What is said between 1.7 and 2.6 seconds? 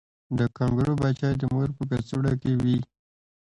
په کڅوړه کې